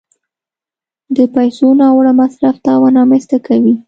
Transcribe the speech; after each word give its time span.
د 1.15 1.17
پیسو 1.35 1.67
ناوړه 1.81 2.11
مصرف 2.21 2.55
تاوان 2.65 2.93
رامنځته 2.99 3.37
کوي. 3.47 3.75